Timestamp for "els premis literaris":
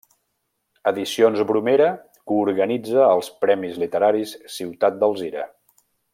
3.11-4.33